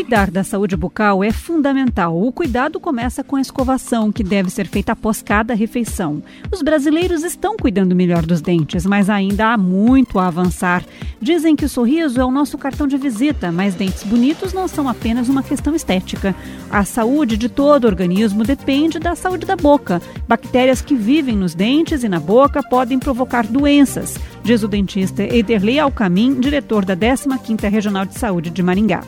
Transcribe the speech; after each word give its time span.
Cuidar 0.00 0.30
da 0.30 0.42
saúde 0.42 0.78
bucal 0.78 1.22
é 1.22 1.30
fundamental. 1.30 2.18
O 2.18 2.32
cuidado 2.32 2.80
começa 2.80 3.22
com 3.22 3.36
a 3.36 3.40
escovação, 3.40 4.10
que 4.10 4.24
deve 4.24 4.48
ser 4.48 4.66
feita 4.66 4.92
após 4.92 5.20
cada 5.20 5.52
refeição. 5.52 6.22
Os 6.50 6.62
brasileiros 6.62 7.22
estão 7.22 7.54
cuidando 7.54 7.94
melhor 7.94 8.24
dos 8.24 8.40
dentes, 8.40 8.86
mas 8.86 9.10
ainda 9.10 9.52
há 9.52 9.58
muito 9.58 10.18
a 10.18 10.26
avançar. 10.28 10.82
Dizem 11.20 11.54
que 11.54 11.66
o 11.66 11.68
sorriso 11.68 12.18
é 12.18 12.24
o 12.24 12.30
nosso 12.30 12.56
cartão 12.56 12.86
de 12.86 12.96
visita, 12.96 13.52
mas 13.52 13.74
dentes 13.74 14.02
bonitos 14.02 14.54
não 14.54 14.66
são 14.66 14.88
apenas 14.88 15.28
uma 15.28 15.42
questão 15.42 15.74
estética. 15.74 16.34
A 16.70 16.82
saúde 16.82 17.36
de 17.36 17.50
todo 17.50 17.84
o 17.84 17.88
organismo 17.88 18.42
depende 18.42 18.98
da 18.98 19.14
saúde 19.14 19.44
da 19.44 19.54
boca. 19.54 20.00
Bactérias 20.26 20.80
que 20.80 20.94
vivem 20.94 21.36
nos 21.36 21.54
dentes 21.54 22.02
e 22.02 22.08
na 22.08 22.18
boca 22.18 22.62
podem 22.62 22.98
provocar 22.98 23.46
doenças, 23.46 24.18
diz 24.42 24.62
o 24.62 24.68
dentista 24.68 25.22
Ederley 25.22 25.78
Alcamin, 25.78 26.40
diretor 26.40 26.86
da 26.86 26.96
15ª 26.96 27.70
Regional 27.70 28.06
de 28.06 28.18
Saúde 28.18 28.48
de 28.48 28.62
Maringá 28.62 29.02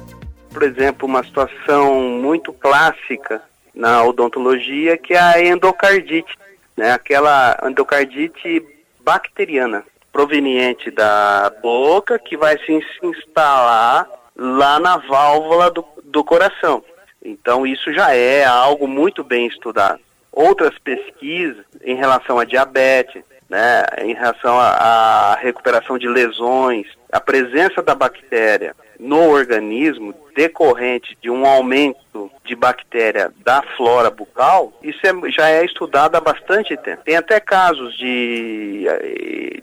por 0.52 0.62
exemplo, 0.62 1.08
uma 1.08 1.24
situação 1.24 2.00
muito 2.00 2.52
clássica 2.52 3.42
na 3.74 4.04
odontologia, 4.04 4.98
que 4.98 5.14
é 5.14 5.20
a 5.20 5.42
endocardite, 5.42 6.38
né? 6.76 6.92
aquela 6.92 7.58
endocardite 7.64 8.64
bacteriana, 9.00 9.84
proveniente 10.12 10.90
da 10.90 11.50
boca, 11.62 12.18
que 12.18 12.36
vai 12.36 12.58
se 12.58 12.80
instalar 13.02 14.06
lá 14.36 14.78
na 14.78 14.98
válvula 14.98 15.70
do, 15.70 15.84
do 16.04 16.22
coração. 16.22 16.84
Então, 17.24 17.66
isso 17.66 17.92
já 17.92 18.14
é 18.14 18.44
algo 18.44 18.86
muito 18.86 19.24
bem 19.24 19.46
estudado. 19.46 20.00
Outras 20.30 20.78
pesquisas 20.78 21.64
em 21.82 21.94
relação 21.94 22.38
a 22.38 22.44
diabetes, 22.44 23.22
né, 23.48 23.84
em 23.98 24.14
relação 24.14 24.58
à 24.58 25.36
recuperação 25.40 25.98
de 25.98 26.08
lesões, 26.08 26.86
a 27.10 27.20
presença 27.20 27.82
da 27.82 27.94
bactéria 27.94 28.74
no 29.02 29.30
organismo 29.30 30.14
decorrente 30.34 31.18
de 31.20 31.28
um 31.28 31.44
aumento 31.44 32.30
de 32.44 32.54
bactéria 32.54 33.32
da 33.44 33.60
flora 33.76 34.10
bucal, 34.10 34.72
isso 34.80 35.00
é, 35.04 35.30
já 35.30 35.48
é 35.48 35.64
estudado 35.64 36.14
há 36.14 36.20
bastante 36.20 36.76
tempo. 36.76 37.02
Tem 37.04 37.16
até 37.16 37.40
casos 37.40 37.96
de, 37.98 38.86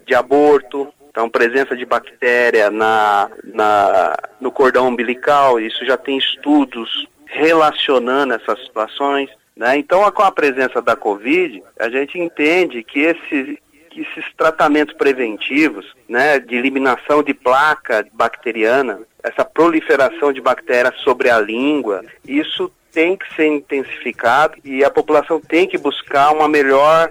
de 0.06 0.14
aborto, 0.14 0.94
então 1.10 1.30
presença 1.30 1.76
de 1.76 1.86
bactéria 1.86 2.70
na, 2.70 3.32
na, 3.46 4.18
no 4.42 4.52
cordão 4.52 4.90
umbilical, 4.90 5.60
isso 5.60 5.86
já 5.86 5.96
tem 5.96 6.18
estudos 6.18 7.08
relacionando 7.26 8.34
essas 8.34 8.60
situações. 8.64 9.30
Né? 9.56 9.78
Então, 9.78 10.10
com 10.12 10.24
a 10.24 10.32
presença 10.32 10.82
da 10.82 10.98
Covid, 10.98 11.64
a 11.80 11.90
gente 11.90 12.20
entende 12.20 12.84
que 12.84 13.00
esse, 13.00 13.58
que 13.90 14.02
esses 14.02 14.26
tratamentos 14.38 14.96
preventivos, 14.96 15.86
né, 16.08 16.40
de 16.40 16.56
eliminação 16.56 17.24
de 17.24 17.34
placa 17.34 18.08
bacteriana, 18.14 19.00
essa 19.24 19.44
proliferação 19.44 20.32
de 20.32 20.40
bactérias 20.40 20.96
sobre 21.02 21.30
a 21.30 21.40
língua, 21.40 22.04
isso 22.26 22.72
tem 22.92 23.18
que 23.18 23.34
ser 23.36 23.48
intensificado 23.48 24.58
e 24.64 24.84
a 24.84 24.90
população 24.90 25.40
tem 25.40 25.68
que 25.68 25.78
buscar 25.78 26.32
uma 26.32 26.48
melhor 26.48 27.10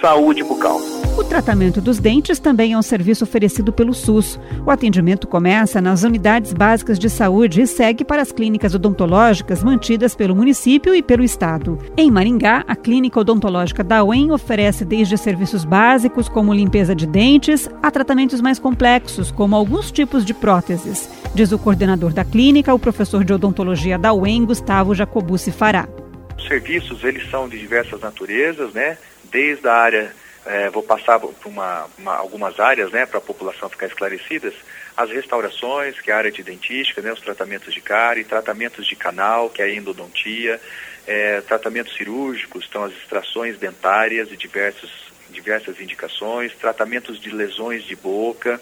saúde 0.00 0.42
bucal. 0.42 0.80
O 1.16 1.24
tratamento 1.24 1.80
dos 1.80 1.98
dentes 1.98 2.38
também 2.38 2.74
é 2.74 2.78
um 2.78 2.82
serviço 2.82 3.24
oferecido 3.24 3.72
pelo 3.72 3.94
SUS. 3.94 4.38
O 4.66 4.70
atendimento 4.70 5.26
começa 5.26 5.80
nas 5.80 6.02
unidades 6.02 6.52
básicas 6.52 6.98
de 6.98 7.08
saúde 7.08 7.62
e 7.62 7.66
segue 7.66 8.04
para 8.04 8.20
as 8.20 8.30
clínicas 8.30 8.74
odontológicas 8.74 9.64
mantidas 9.64 10.14
pelo 10.14 10.36
município 10.36 10.94
e 10.94 11.02
pelo 11.02 11.24
estado. 11.24 11.78
Em 11.96 12.10
Maringá, 12.10 12.64
a 12.68 12.76
clínica 12.76 13.18
odontológica 13.18 13.82
da 13.82 14.04
UEM 14.04 14.30
oferece 14.30 14.84
desde 14.84 15.16
serviços 15.16 15.64
básicos 15.64 16.28
como 16.28 16.52
limpeza 16.52 16.94
de 16.94 17.06
dentes 17.06 17.66
a 17.82 17.90
tratamentos 17.90 18.42
mais 18.42 18.58
complexos, 18.58 19.30
como 19.30 19.56
alguns 19.56 19.90
tipos 19.90 20.22
de 20.22 20.34
próteses, 20.34 21.08
diz 21.34 21.50
o 21.50 21.58
coordenador 21.58 22.12
da 22.12 22.26
clínica, 22.26 22.74
o 22.74 22.78
professor 22.78 23.24
de 23.24 23.32
odontologia 23.32 23.96
da 23.98 24.12
UEM, 24.12 24.44
Gustavo 24.44 24.94
Jacobucci 24.94 25.50
Fará. 25.50 25.88
Os 26.36 26.46
serviços, 26.46 27.02
eles 27.04 27.30
são 27.30 27.48
de 27.48 27.58
diversas 27.58 28.02
naturezas, 28.02 28.74
né? 28.74 28.98
Desde 29.32 29.66
a 29.66 29.74
área 29.74 30.25
é, 30.46 30.70
vou 30.70 30.82
passar 30.82 31.18
por 31.18 31.34
uma, 31.44 31.86
uma, 31.98 32.14
algumas 32.14 32.58
áreas 32.60 32.90
né, 32.92 33.04
para 33.04 33.18
a 33.18 33.22
população 33.22 33.68
ficar 33.68 33.86
esclarecidas, 33.86 34.54
as 34.96 35.10
restaurações, 35.10 36.00
que 36.00 36.10
é 36.10 36.14
a 36.14 36.18
área 36.18 36.30
de 36.30 36.42
dentística, 36.42 37.02
né, 37.02 37.12
os 37.12 37.20
tratamentos 37.20 37.74
de 37.74 37.80
cárie, 37.80 38.24
tratamentos 38.24 38.86
de 38.86 38.94
canal, 38.94 39.50
que 39.50 39.60
é 39.60 39.64
a 39.66 39.74
endodontia, 39.74 40.60
é, 41.06 41.40
tratamentos 41.42 41.94
cirúrgicos, 41.96 42.64
estão 42.64 42.84
as 42.84 42.92
extrações 42.92 43.58
dentárias 43.58 44.30
e 44.30 44.36
diversos, 44.36 45.12
diversas 45.30 45.80
indicações, 45.80 46.54
tratamentos 46.54 47.20
de 47.20 47.30
lesões 47.30 47.84
de 47.84 47.96
boca, 47.96 48.60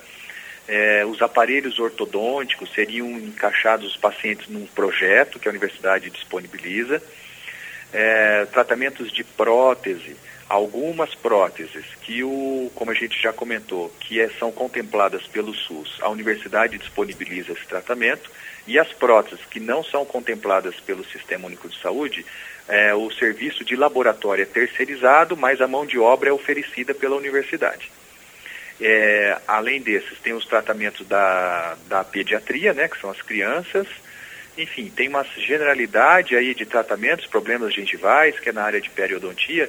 é, 0.67 1.05
os 1.05 1.21
aparelhos 1.21 1.79
ortodônticos 1.79 2.73
seriam 2.73 3.11
encaixados 3.11 3.91
os 3.93 3.97
pacientes 3.99 4.49
num 4.49 4.67
projeto 4.67 5.39
que 5.39 5.47
a 5.47 5.51
universidade 5.51 6.09
disponibiliza, 6.09 7.03
é, 7.93 8.47
tratamentos 8.47 9.13
de 9.13 9.23
prótese, 9.23 10.17
algumas 10.49 11.15
próteses 11.15 11.85
que 12.03 12.23
o, 12.23 12.71
como 12.75 12.91
a 12.91 12.95
gente 12.95 13.21
já 13.21 13.33
comentou, 13.33 13.93
que 14.01 14.21
é, 14.21 14.29
são 14.39 14.53
contempladas 14.53 15.27
pelo 15.27 15.55
SUS, 15.55 15.99
a 16.01 16.09
universidade 16.09 16.79
disponibiliza 16.79 17.53
esse 17.53 17.67
tratamento 17.67 18.31
e 18.67 18.79
as 18.79 18.93
próteses 18.93 19.45
que 19.47 19.61
não 19.61 19.83
são 19.83 20.05
contempladas 20.05 20.75
pelo 20.81 21.05
Sistema 21.05 21.47
Único 21.47 21.69
de 21.69 21.81
Saúde, 21.81 22.25
é, 22.69 22.95
o 22.95 23.11
serviço 23.11 23.65
de 23.65 23.77
laboratório 23.77 24.43
é 24.43 24.47
terceirizado, 24.47 25.37
mas 25.37 25.61
a 25.61 25.69
mão 25.69 25.85
de 25.85 25.99
obra 25.99 26.31
é 26.31 26.33
oferecida 26.33 26.95
pela 26.95 27.17
universidade. 27.17 27.91
É, 28.81 29.39
além 29.47 29.81
desses, 29.81 30.19
tem 30.19 30.33
os 30.33 30.47
tratamentos 30.47 31.07
da, 31.07 31.77
da 31.87 32.03
pediatria, 32.03 32.73
né, 32.73 32.89
que 32.89 33.01
são 33.01 33.11
as 33.11 33.23
crianças, 33.23 33.87
enfim, 34.57 34.91
tem 34.95 35.09
uma 35.09 35.25
generalidade 35.37 36.37
aí 36.37 36.55
de 36.55 36.65
tratamentos, 36.65 37.27
problemas 37.27 37.75
gengivais, 37.75 38.39
que 38.39 38.49
é 38.49 38.53
na 38.53 38.63
área 38.63 38.81
de 38.81 38.91
periodontia, 38.91 39.69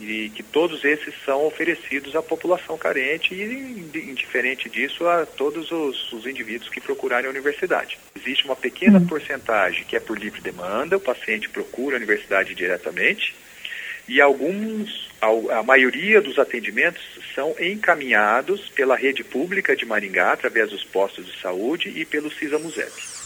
e 0.00 0.30
que 0.30 0.42
todos 0.42 0.84
esses 0.84 1.14
são 1.24 1.44
oferecidos 1.44 2.16
à 2.16 2.22
população 2.22 2.78
carente 2.78 3.34
e, 3.34 4.00
indiferente 4.10 4.68
disso, 4.68 5.06
a 5.06 5.26
todos 5.26 5.70
os, 5.70 6.12
os 6.12 6.26
indivíduos 6.26 6.70
que 6.70 6.80
procurarem 6.80 7.26
a 7.26 7.30
universidade. 7.30 7.98
Existe 8.16 8.44
uma 8.44 8.56
pequena 8.56 8.98
uhum. 8.98 9.06
porcentagem 9.06 9.84
que 9.84 9.96
é 9.96 10.00
por 10.00 10.18
livre 10.18 10.40
demanda, 10.40 10.96
o 10.96 11.00
paciente 11.00 11.48
procura 11.48 11.96
a 11.96 11.98
universidade 11.98 12.54
diretamente, 12.54 13.34
e 14.08 14.20
alguns, 14.20 15.08
a, 15.20 15.58
a 15.58 15.62
maioria 15.62 16.20
dos 16.20 16.38
atendimentos 16.38 17.02
são 17.34 17.54
encaminhados 17.60 18.68
pela 18.70 18.96
rede 18.96 19.22
pública 19.22 19.76
de 19.76 19.84
Maringá, 19.84 20.32
através 20.32 20.70
dos 20.70 20.82
postos 20.82 21.26
de 21.26 21.40
saúde 21.40 21.88
e 21.94 22.04
pelo 22.04 22.30
CISA-MUSEP. 22.30 23.19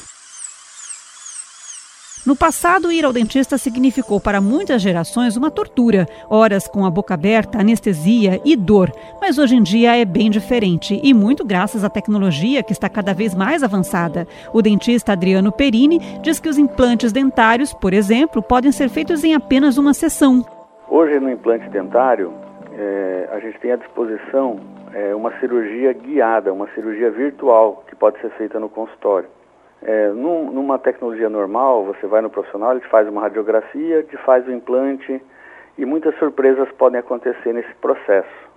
No 2.26 2.34
passado, 2.34 2.90
ir 2.90 3.04
ao 3.04 3.12
dentista 3.12 3.58
significou 3.58 4.18
para 4.18 4.40
muitas 4.40 4.80
gerações 4.80 5.36
uma 5.36 5.50
tortura, 5.50 6.06
horas 6.30 6.66
com 6.66 6.86
a 6.86 6.90
boca 6.90 7.12
aberta, 7.12 7.60
anestesia 7.60 8.40
e 8.46 8.56
dor. 8.56 8.90
Mas 9.20 9.36
hoje 9.36 9.56
em 9.56 9.62
dia 9.62 9.94
é 9.94 10.06
bem 10.06 10.30
diferente 10.30 10.98
e 11.04 11.12
muito 11.12 11.44
graças 11.44 11.84
à 11.84 11.90
tecnologia 11.90 12.62
que 12.62 12.72
está 12.72 12.88
cada 12.88 13.12
vez 13.12 13.34
mais 13.34 13.62
avançada. 13.62 14.26
O 14.54 14.62
dentista 14.62 15.12
Adriano 15.12 15.52
Perini 15.52 15.98
diz 16.22 16.40
que 16.40 16.48
os 16.48 16.56
implantes 16.56 17.12
dentários, 17.12 17.74
por 17.74 17.92
exemplo, 17.92 18.42
podem 18.42 18.72
ser 18.72 18.88
feitos 18.88 19.22
em 19.22 19.34
apenas 19.34 19.76
uma 19.76 19.92
sessão. 19.92 20.42
Hoje, 20.88 21.20
no 21.20 21.30
implante 21.30 21.68
dentário, 21.68 22.32
é, 22.72 23.28
a 23.32 23.38
gente 23.38 23.58
tem 23.58 23.72
à 23.72 23.76
disposição 23.76 24.60
é, 24.94 25.14
uma 25.14 25.30
cirurgia 25.40 25.92
guiada, 25.92 26.54
uma 26.54 26.68
cirurgia 26.74 27.10
virtual 27.10 27.84
que 27.86 27.94
pode 27.94 28.18
ser 28.22 28.30
feita 28.30 28.58
no 28.58 28.70
consultório. 28.70 29.28
É, 29.86 30.08
num, 30.08 30.50
numa 30.50 30.78
tecnologia 30.78 31.28
normal, 31.28 31.84
você 31.84 32.06
vai 32.06 32.22
no 32.22 32.30
profissional, 32.30 32.72
ele 32.72 32.80
te 32.80 32.88
faz 32.88 33.06
uma 33.06 33.20
radiografia, 33.20 34.02
te 34.02 34.16
faz 34.18 34.46
o 34.48 34.50
implante 34.50 35.20
e 35.76 35.84
muitas 35.84 36.16
surpresas 36.18 36.70
podem 36.72 36.98
acontecer 36.98 37.52
nesse 37.52 37.72
processo. 37.74 38.48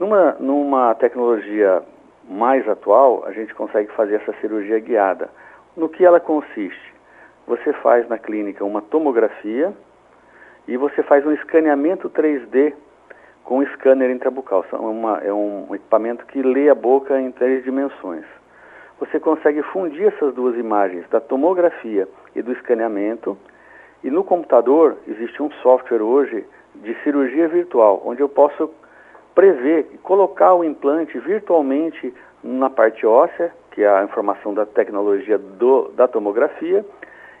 Numa, 0.00 0.32
numa 0.40 0.92
tecnologia 0.96 1.82
mais 2.28 2.68
atual, 2.68 3.22
a 3.26 3.30
gente 3.30 3.54
consegue 3.54 3.92
fazer 3.92 4.16
essa 4.16 4.32
cirurgia 4.40 4.80
guiada. 4.80 5.30
No 5.76 5.88
que 5.88 6.04
ela 6.04 6.18
consiste? 6.18 6.94
Você 7.46 7.72
faz 7.74 8.08
na 8.08 8.18
clínica 8.18 8.64
uma 8.64 8.82
tomografia 8.82 9.72
e 10.66 10.76
você 10.76 11.00
faz 11.04 11.24
um 11.24 11.30
escaneamento 11.30 12.10
3D 12.10 12.74
com 13.44 13.58
um 13.58 13.66
scanner 13.66 14.10
intrabucal. 14.10 14.64
é 15.22 15.32
um 15.32 15.72
equipamento 15.76 16.26
que 16.26 16.42
lê 16.42 16.68
a 16.68 16.74
boca 16.74 17.20
em 17.20 17.30
três 17.30 17.62
dimensões 17.62 18.24
você 18.98 19.20
consegue 19.20 19.62
fundir 19.62 20.08
essas 20.08 20.34
duas 20.34 20.56
imagens, 20.56 21.08
da 21.10 21.20
tomografia 21.20 22.08
e 22.34 22.42
do 22.42 22.52
escaneamento. 22.52 23.36
E 24.02 24.10
no 24.10 24.24
computador 24.24 24.96
existe 25.06 25.42
um 25.42 25.50
software 25.62 26.02
hoje 26.02 26.44
de 26.76 26.94
cirurgia 27.02 27.48
virtual, 27.48 28.02
onde 28.04 28.20
eu 28.20 28.28
posso 28.28 28.70
prever 29.34 29.90
e 29.92 29.98
colocar 29.98 30.54
o 30.54 30.64
implante 30.64 31.18
virtualmente 31.18 32.12
na 32.42 32.70
parte 32.70 33.06
óssea, 33.06 33.52
que 33.70 33.82
é 33.82 33.88
a 33.88 34.04
informação 34.04 34.54
da 34.54 34.64
tecnologia 34.64 35.36
do, 35.36 35.90
da 35.90 36.08
tomografia, 36.08 36.84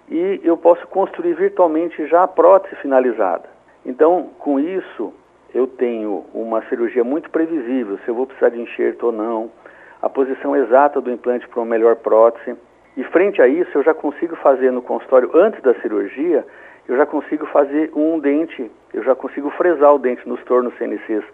e 0.08 0.40
eu 0.44 0.56
posso 0.56 0.86
construir 0.88 1.34
virtualmente 1.34 2.06
já 2.06 2.22
a 2.22 2.28
prótese 2.28 2.76
finalizada. 2.76 3.48
Então, 3.84 4.30
com 4.38 4.60
isso, 4.60 5.12
eu 5.54 5.66
tenho 5.66 6.26
uma 6.34 6.62
cirurgia 6.68 7.02
muito 7.02 7.30
previsível, 7.30 7.98
se 8.04 8.08
eu 8.08 8.14
vou 8.14 8.26
precisar 8.26 8.50
de 8.50 8.60
enxerto 8.60 9.06
ou 9.06 9.12
não, 9.12 9.50
a 10.06 10.08
posição 10.08 10.56
exata 10.56 11.00
do 11.00 11.10
implante 11.10 11.48
para 11.48 11.60
uma 11.60 11.66
melhor 11.66 11.96
prótese. 11.96 12.56
E 12.96 13.02
frente 13.04 13.42
a 13.42 13.48
isso, 13.48 13.76
eu 13.76 13.82
já 13.82 13.92
consigo 13.92 14.36
fazer 14.36 14.70
no 14.70 14.80
consultório 14.80 15.30
antes 15.34 15.60
da 15.62 15.74
cirurgia, 15.80 16.46
eu 16.88 16.96
já 16.96 17.04
consigo 17.04 17.44
fazer 17.46 17.90
um 17.94 18.20
dente, 18.20 18.70
eu 18.94 19.02
já 19.02 19.16
consigo 19.16 19.50
fresar 19.50 19.92
o 19.92 19.98
dente 19.98 20.26
nos 20.26 20.42
tornos 20.44 20.72
CNCs 20.78 21.24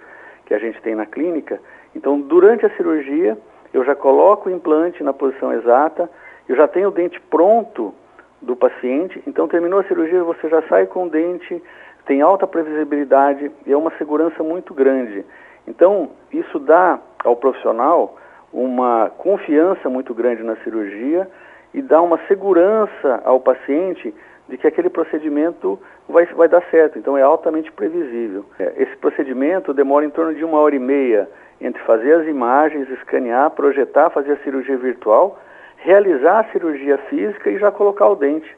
que 0.47 0.55
a 0.55 0.59
gente 0.59 0.81
tem 0.81 0.95
na 0.95 1.05
clínica. 1.05 1.61
Então, 1.95 2.19
durante 2.19 2.65
a 2.65 2.71
cirurgia, 2.71 3.37
eu 3.75 3.85
já 3.85 3.95
coloco 3.95 4.49
o 4.49 4.53
implante 4.53 5.05
na 5.05 5.13
posição 5.13 5.53
exata, 5.53 6.11
eu 6.49 6.57
já 6.57 6.67
tenho 6.67 6.89
o 6.89 6.93
dente 6.93 7.21
pronto 7.21 7.95
do 8.41 8.57
paciente, 8.57 9.23
então 9.27 9.47
terminou 9.47 9.81
a 9.81 9.85
cirurgia, 9.85 10.25
você 10.25 10.49
já 10.49 10.63
sai 10.63 10.87
com 10.87 11.07
o 11.07 11.11
dente, 11.11 11.63
tem 12.07 12.23
alta 12.23 12.47
previsibilidade 12.47 13.53
e 13.67 13.73
é 13.73 13.77
uma 13.77 13.93
segurança 13.99 14.43
muito 14.43 14.73
grande. 14.73 15.25
Então, 15.69 16.11
isso 16.33 16.59
dá 16.59 16.99
ao 17.23 17.37
profissional 17.37 18.17
uma 18.52 19.10
confiança 19.16 19.88
muito 19.88 20.14
grande 20.14 20.43
na 20.43 20.56
cirurgia 20.56 21.28
e 21.72 21.81
dá 21.81 22.02
uma 22.02 22.19
segurança 22.28 23.22
ao 23.25 23.40
paciente 23.40 24.14
de 24.49 24.58
que 24.58 24.66
aquele 24.66 24.90
procedimento 24.90 25.78
vai, 26.08 26.26
vai 26.26 26.49
dar 26.49 26.62
certo. 26.70 26.99
Então, 26.99 27.16
é 27.16 27.22
altamente 27.22 27.72
previsível. 27.72 28.44
É, 28.58 28.75
esse 28.76 28.96
procedimento 28.96 29.72
demora 29.72 30.04
em 30.04 30.10
torno 30.10 30.34
de 30.34 30.44
uma 30.44 30.58
hora 30.58 30.75
e 30.75 30.78
meia 30.78 31.28
entre 31.60 31.81
fazer 31.84 32.12
as 32.14 32.26
imagens, 32.26 32.90
escanear, 32.90 33.50
projetar, 33.50 34.10
fazer 34.10 34.32
a 34.32 34.37
cirurgia 34.38 34.76
virtual 34.76 35.38
realizar 35.82 36.40
a 36.40 36.52
cirurgia 36.52 36.96
física 37.10 37.50
e 37.50 37.58
já 37.58 37.70
colocar 37.70 38.08
o 38.08 38.16
dente. 38.16 38.49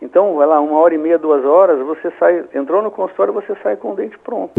Então, 0.00 0.34
vai 0.34 0.46
lá, 0.46 0.60
uma 0.60 0.78
hora 0.78 0.94
e 0.94 0.98
meia, 0.98 1.18
duas 1.18 1.44
horas, 1.44 1.78
você 1.78 2.12
sai, 2.18 2.44
entrou 2.54 2.82
no 2.82 2.90
consultório, 2.90 3.32
você 3.32 3.54
sai 3.62 3.76
com 3.76 3.92
o 3.92 3.96
dente 3.96 4.18
pronto. 4.18 4.52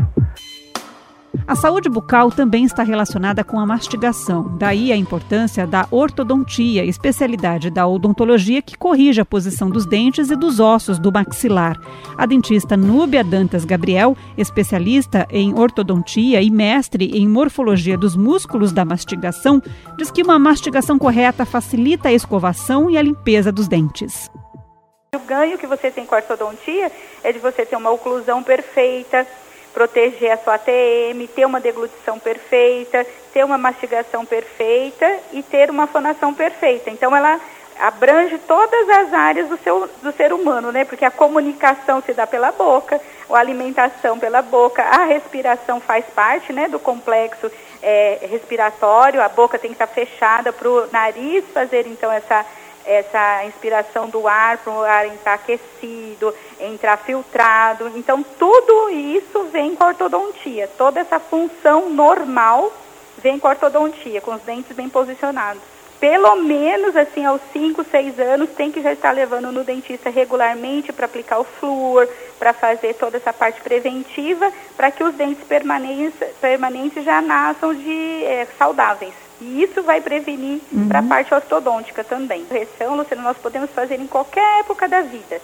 A 1.47 1.53
saúde 1.55 1.87
bucal 1.87 2.31
também 2.31 2.65
está 2.65 2.81
relacionada 2.81 3.43
com 3.43 3.59
a 3.59 3.65
mastigação, 3.67 4.57
daí 4.57 4.91
a 4.91 4.95
importância 4.95 5.67
da 5.67 5.85
ortodontia, 5.91 6.83
especialidade 6.83 7.69
da 7.69 7.85
odontologia 7.85 8.63
que 8.63 8.75
corrige 8.75 9.21
a 9.21 9.25
posição 9.25 9.69
dos 9.69 9.85
dentes 9.85 10.31
e 10.31 10.35
dos 10.35 10.59
ossos 10.59 10.97
do 10.97 11.11
maxilar. 11.11 11.79
A 12.17 12.25
dentista 12.25 12.75
Núbia 12.75 13.23
Dantas 13.23 13.63
Gabriel, 13.63 14.17
especialista 14.35 15.27
em 15.29 15.53
ortodontia 15.53 16.41
e 16.41 16.49
mestre 16.49 17.11
em 17.15 17.27
morfologia 17.27 17.95
dos 17.95 18.15
músculos 18.15 18.71
da 18.71 18.83
mastigação, 18.83 19.61
diz 19.99 20.09
que 20.09 20.23
uma 20.23 20.39
mastigação 20.39 20.97
correta 20.97 21.45
facilita 21.45 22.09
a 22.09 22.13
escovação 22.13 22.89
e 22.89 22.97
a 22.97 23.03
limpeza 23.03 23.51
dos 23.51 23.67
dentes. 23.67 24.31
O 25.15 25.19
ganho 25.19 25.59
que 25.59 25.67
você 25.67 25.91
tem 25.91 26.07
com 26.07 26.15
a 26.15 26.17
ortodontia 26.17 26.91
é 27.23 27.31
de 27.31 27.37
você 27.37 27.67
ter 27.67 27.75
uma 27.75 27.91
oclusão 27.91 28.41
perfeita, 28.41 29.27
proteger 29.75 30.31
a 30.31 30.37
sua 30.37 30.55
ATM, 30.55 31.27
ter 31.35 31.45
uma 31.45 31.59
deglutição 31.59 32.17
perfeita, 32.17 33.05
ter 33.33 33.43
uma 33.43 33.57
mastigação 33.57 34.25
perfeita 34.25 35.05
e 35.33 35.43
ter 35.43 35.69
uma 35.69 35.85
fonação 35.85 36.33
perfeita. 36.33 36.89
Então 36.89 37.13
ela 37.13 37.37
abrange 37.77 38.37
todas 38.37 38.89
as 38.89 39.13
áreas 39.13 39.49
do, 39.49 39.57
seu, 39.57 39.89
do 40.01 40.13
ser 40.13 40.31
humano, 40.31 40.71
né? 40.71 40.85
Porque 40.85 41.03
a 41.03 41.11
comunicação 41.11 42.01
se 42.01 42.13
dá 42.13 42.25
pela 42.25 42.53
boca, 42.53 43.01
a 43.29 43.37
alimentação 43.37 44.17
pela 44.17 44.41
boca, 44.41 44.81
a 44.81 45.03
respiração 45.03 45.81
faz 45.81 46.05
parte, 46.05 46.53
né, 46.53 46.69
do 46.69 46.79
complexo 46.79 47.51
é, 47.83 48.19
respiratório. 48.31 49.21
A 49.21 49.27
boca 49.27 49.59
tem 49.59 49.71
que 49.71 49.75
estar 49.75 49.87
fechada 49.87 50.53
para 50.53 50.69
o 50.69 50.87
nariz 50.89 51.43
fazer 51.53 51.85
então 51.85 52.09
essa 52.09 52.45
essa 52.85 53.43
inspiração 53.45 54.07
do 54.07 54.27
ar 54.27 54.57
para 54.59 54.73
o 54.73 54.83
ar 54.83 55.07
entrar 55.07 55.33
aquecido, 55.33 56.33
entrar 56.59 56.97
filtrado. 56.97 57.91
Então, 57.95 58.23
tudo 58.37 58.89
isso 58.89 59.45
vem 59.51 59.75
com 59.75 59.83
a 59.83 59.87
ortodontia. 59.87 60.69
Toda 60.77 60.99
essa 60.99 61.19
função 61.19 61.89
normal 61.89 62.71
vem 63.17 63.39
com 63.39 63.47
a 63.47 63.51
ortodontia, 63.51 64.21
com 64.21 64.35
os 64.35 64.41
dentes 64.41 64.75
bem 64.75 64.87
posicionados. 64.87 65.61
Pelo 65.99 66.35
menos, 66.35 66.95
assim, 66.95 67.25
aos 67.25 67.41
5, 67.53 67.83
6 67.89 68.19
anos, 68.19 68.49
tem 68.51 68.71
que 68.71 68.81
já 68.81 68.91
estar 68.93 69.11
levando 69.11 69.51
no 69.51 69.63
dentista 69.63 70.09
regularmente 70.09 70.91
para 70.91 71.05
aplicar 71.05 71.39
o 71.39 71.43
flúor, 71.43 72.07
para 72.37 72.53
fazer 72.53 72.93
toda 72.95 73.17
essa 73.17 73.31
parte 73.31 73.61
preventiva, 73.61 74.51
para 74.75 74.91
que 74.91 75.03
os 75.03 75.15
dentes 75.15 75.43
permanentes, 75.45 76.19
permanentes 76.41 77.03
já 77.03 77.21
nasçam 77.21 77.73
de 77.73 78.23
é, 78.25 78.45
saudáveis. 78.57 79.24
E 79.45 79.61
isso 79.61 79.83
vai 79.83 80.01
prevenir 80.01 80.59
uhum. 80.71 80.87
para 80.87 80.99
a 80.99 81.03
parte 81.03 81.31
ortodôntica 81.33 82.03
também. 82.03 82.43
Correção, 82.45 82.95
Luciano, 82.95 83.21
nós 83.21 83.37
podemos 83.37 83.69
fazer 83.69 83.99
em 83.99 84.07
qualquer 84.07 84.61
época 84.61 84.87
da 84.87 85.01
vida. 85.01 85.39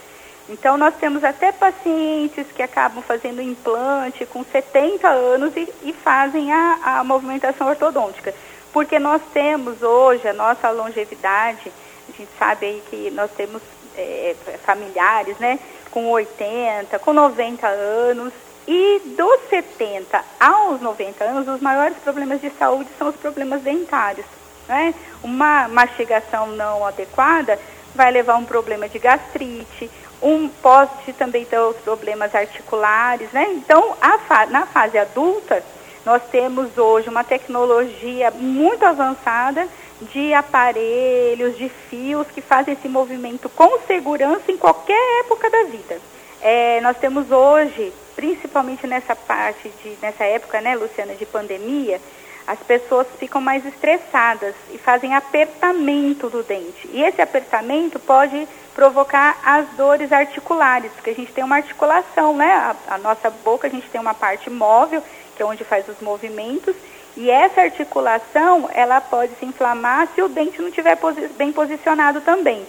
Então, 0.50 0.76
nós 0.76 0.96
temos 0.96 1.24
até 1.24 1.52
pacientes 1.52 2.48
que 2.56 2.64
acabam 2.64 3.04
fazendo 3.04 3.42
implante 3.42 4.26
com 4.26 4.44
70 4.44 5.08
anos 5.08 5.56
e, 5.56 5.72
e 5.84 5.94
fazem 5.94 6.52
a, 6.52 6.80
a 6.84 7.04
movimentação 7.04 7.68
ortodôntica. 7.68 8.34
Porque 8.74 8.98
nós 8.98 9.22
temos 9.34 9.84
hoje 9.84 10.28
a 10.28 10.34
nossa 10.34 10.72
longevidade, 10.72 11.72
a 12.10 12.18
gente 12.18 12.30
sabe 12.40 12.66
aí 12.66 12.84
que 12.90 13.12
nós 13.12 13.30
temos 13.32 13.62
é, 13.96 14.36
familiares, 14.66 15.38
né, 15.38 15.60
com 15.92 16.10
80, 16.10 16.98
com 17.00 17.14
90 17.14 17.68
anos, 17.68 18.34
e 18.74 19.02
dos 19.18 19.50
70 19.50 20.24
aos 20.40 20.80
90 20.80 21.26
anos, 21.26 21.46
os 21.46 21.60
maiores 21.60 21.98
problemas 21.98 22.40
de 22.40 22.50
saúde 22.52 22.90
são 22.98 23.10
os 23.10 23.16
problemas 23.18 23.62
dentários. 23.62 24.26
Né? 24.66 24.96
Uma 25.22 25.68
mastigação 25.68 26.48
não 26.48 26.86
adequada 26.86 27.60
vai 27.94 28.10
levar 28.10 28.36
a 28.36 28.38
um 28.38 28.46
problema 28.46 28.88
de 28.88 28.98
gastrite, 28.98 29.92
um 30.22 30.48
pode 30.48 31.12
também 31.18 31.44
ter 31.44 31.60
os 31.60 31.76
problemas 31.78 32.34
articulares, 32.34 33.30
né? 33.34 33.52
Então, 33.52 33.98
fa 34.26 34.46
na 34.46 34.66
fase 34.66 34.98
adulta, 34.98 35.62
nós 36.06 36.22
temos 36.32 36.78
hoje 36.78 37.10
uma 37.10 37.26
tecnologia 37.26 38.32
muito 38.32 38.86
avançada 38.86 39.68
de 40.14 40.34
aparelhos, 40.34 41.58
de 41.58 41.68
fios 41.68 42.28
que 42.28 42.40
fazem 42.40 42.74
esse 42.76 42.88
movimento 42.88 43.50
com 43.50 43.80
segurança 43.80 44.50
em 44.50 44.58
qualquer 44.58 45.20
época 45.26 45.50
da 45.50 45.64
vida. 45.64 46.00
É, 46.40 46.80
nós 46.80 46.98
temos 46.98 47.30
hoje 47.30 47.92
principalmente 48.22 48.86
nessa 48.86 49.16
parte 49.16 49.68
de 49.84 49.98
nessa 50.00 50.24
época, 50.24 50.62
né, 50.62 50.76
Luciana, 50.76 51.16
de 51.16 51.26
pandemia, 51.26 52.00
as 52.46 52.60
pessoas 52.60 53.08
ficam 53.18 53.42
mais 53.42 53.66
estressadas 53.66 54.54
e 54.72 54.78
fazem 54.78 55.16
apertamento 55.16 56.30
do 56.30 56.44
dente. 56.44 56.88
E 56.94 57.02
esse 57.02 57.20
apertamento 57.20 57.98
pode 57.98 58.48
provocar 58.76 59.40
as 59.44 59.68
dores 59.70 60.12
articulares, 60.12 60.92
porque 60.92 61.10
a 61.10 61.16
gente 61.16 61.34
tem 61.34 61.44
uma 61.44 61.56
articulação, 61.56 62.38
né? 62.38 62.52
A, 62.88 62.94
a 62.94 62.98
nossa 63.00 63.32
boca, 63.32 63.66
a 63.66 63.70
gente 63.72 63.90
tem 63.90 64.00
uma 64.00 64.14
parte 64.14 64.52
móvel, 64.52 65.02
que 65.36 65.42
é 65.42 65.46
onde 65.46 65.64
faz 65.64 65.88
os 65.90 66.00
movimentos, 66.00 66.76
e 67.18 67.28
essa 67.28 67.62
articulação, 67.62 68.70
ela 68.72 69.02
pode 69.02 69.34
se 69.40 69.46
inflamar 69.46 70.08
se 70.14 70.22
o 70.22 70.30
dente 70.30 70.62
não 70.62 70.68
estiver 70.68 70.96
posi 70.96 71.28
bem 71.30 71.52
posicionado 71.52 72.22
também. 72.22 72.68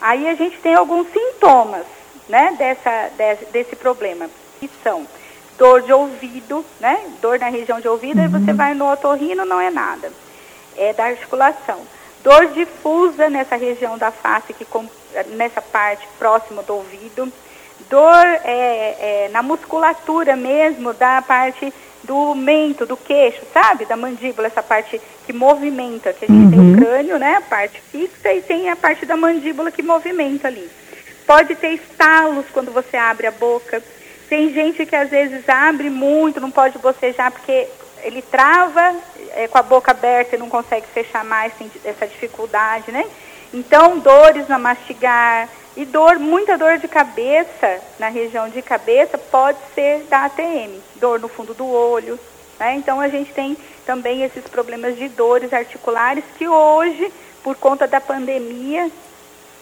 Aí 0.00 0.28
a 0.28 0.34
gente 0.34 0.58
tem 0.58 0.74
alguns 0.74 1.06
sintomas, 1.12 1.86
né, 2.28 2.56
dessa, 2.58 3.10
desse, 3.16 3.44
desse 3.46 3.76
problema 3.76 4.28
que 4.58 4.70
são 4.82 5.06
dor 5.58 5.82
de 5.82 5.92
ouvido, 5.92 6.64
né? 6.80 7.00
Dor 7.20 7.38
na 7.38 7.48
região 7.48 7.80
de 7.80 7.88
ouvido, 7.88 8.18
uhum. 8.18 8.24
aí 8.24 8.28
você 8.28 8.52
vai 8.52 8.74
no 8.74 8.90
otorrino, 8.90 9.44
não 9.44 9.60
é 9.60 9.70
nada. 9.70 10.10
É 10.76 10.92
da 10.92 11.06
articulação. 11.06 11.80
Dor 12.22 12.46
difusa 12.46 13.28
nessa 13.28 13.56
região 13.56 13.98
da 13.98 14.10
face, 14.10 14.52
que 14.52 14.64
com, 14.64 14.86
nessa 15.30 15.60
parte 15.60 16.06
próxima 16.18 16.62
do 16.62 16.74
ouvido. 16.74 17.30
Dor 17.90 18.26
é, 18.44 19.24
é, 19.24 19.28
na 19.32 19.42
musculatura 19.42 20.36
mesmo, 20.36 20.92
da 20.92 21.22
parte 21.22 21.72
do 22.04 22.34
mento, 22.34 22.86
do 22.86 22.96
queixo, 22.96 23.42
sabe? 23.52 23.84
Da 23.84 23.96
mandíbula, 23.96 24.46
essa 24.46 24.62
parte 24.62 25.00
que 25.26 25.32
movimenta, 25.32 26.12
que 26.12 26.24
a 26.24 26.28
gente 26.28 26.44
uhum. 26.44 26.50
tem 26.50 26.60
o 26.60 26.62
uhum. 26.62 26.76
crânio, 26.76 27.18
né? 27.18 27.36
A 27.36 27.40
parte 27.40 27.80
fixa 27.90 28.32
e 28.32 28.42
tem 28.42 28.70
a 28.70 28.76
parte 28.76 29.04
da 29.04 29.16
mandíbula 29.16 29.70
que 29.70 29.82
movimenta 29.82 30.48
ali. 30.48 30.70
Pode 31.26 31.54
ter 31.56 31.74
estalos 31.74 32.46
quando 32.52 32.72
você 32.72 32.96
abre 32.96 33.26
a 33.26 33.30
boca 33.30 33.82
tem 34.28 34.52
gente 34.52 34.84
que 34.84 34.94
às 34.94 35.08
vezes 35.08 35.48
abre 35.48 35.88
muito, 35.88 36.40
não 36.40 36.50
pode 36.50 36.78
bocejar 36.78 37.32
porque 37.32 37.66
ele 38.02 38.22
trava 38.22 38.94
é, 39.34 39.48
com 39.48 39.58
a 39.58 39.62
boca 39.62 39.90
aberta 39.90 40.36
e 40.36 40.38
não 40.38 40.48
consegue 40.48 40.86
fechar 40.86 41.24
mais, 41.24 41.52
tem 41.54 41.70
essa 41.84 42.06
dificuldade, 42.06 42.92
né? 42.92 43.04
Então, 43.52 43.98
dores 43.98 44.46
na 44.48 44.58
mastigar 44.58 45.48
e 45.76 45.84
dor, 45.84 46.18
muita 46.18 46.58
dor 46.58 46.78
de 46.78 46.86
cabeça 46.86 47.80
na 47.98 48.08
região 48.08 48.48
de 48.48 48.60
cabeça 48.60 49.16
pode 49.16 49.58
ser 49.74 50.00
da 50.10 50.26
ATM, 50.26 50.78
dor 50.96 51.18
no 51.18 51.28
fundo 51.28 51.54
do 51.54 51.66
olho, 51.66 52.18
né? 52.58 52.74
Então, 52.74 53.00
a 53.00 53.08
gente 53.08 53.32
tem 53.32 53.56
também 53.86 54.22
esses 54.22 54.44
problemas 54.44 54.96
de 54.96 55.08
dores 55.08 55.52
articulares 55.52 56.24
que 56.36 56.46
hoje, 56.46 57.10
por 57.42 57.56
conta 57.56 57.86
da 57.86 58.00
pandemia, 58.00 58.90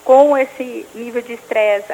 com 0.04 0.36
esse 0.36 0.86
nível 0.94 1.22
de 1.22 1.34
estresse 1.34 1.92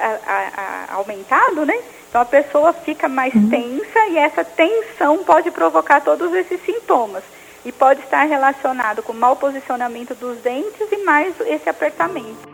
aumentado, 0.89 1.67
né? 1.67 1.79
Então 2.13 2.21
a 2.21 2.27
pessoa 2.27 2.75
fica 2.75 3.09
mais 3.09 3.35
uhum. 3.35 3.49
tensa 3.49 4.07
e 4.11 4.19
essa 4.19 4.45
tensão 4.45 5.25
pode 5.25 5.51
provocar 5.51 6.03
todos 6.03 6.31
esses 6.35 6.61
sintomas. 6.63 7.23
E 7.65 7.73
pode 7.73 8.01
estar 8.01 8.25
relacionado 8.25 9.03
com 9.03 9.15
mau 9.15 9.35
posicionamento 9.35 10.15
dos 10.15 10.37
dentes 10.41 10.93
e 10.93 11.05
mais 11.05 11.33
esse 11.41 11.71
apertamento. 11.71 12.53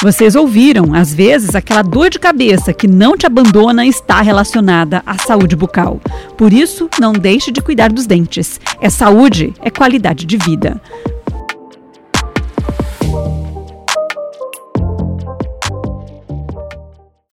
Vocês 0.00 0.34
ouviram, 0.34 0.94
às 0.94 1.12
vezes, 1.12 1.54
aquela 1.54 1.82
dor 1.82 2.08
de 2.08 2.18
cabeça 2.18 2.72
que 2.72 2.88
não 2.88 3.18
te 3.18 3.26
abandona 3.26 3.84
está 3.84 4.22
relacionada 4.22 5.02
à 5.04 5.18
saúde 5.18 5.54
bucal. 5.54 6.00
Por 6.38 6.54
isso, 6.54 6.88
não 6.98 7.12
deixe 7.12 7.52
de 7.52 7.60
cuidar 7.60 7.92
dos 7.92 8.06
dentes. 8.06 8.58
É 8.80 8.88
saúde, 8.88 9.52
é 9.60 9.70
qualidade 9.70 10.24
de 10.24 10.38
vida. 10.38 10.80